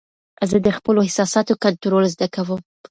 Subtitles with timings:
[0.49, 2.59] زه د خپلو احساساتو کنټرول زده کوم.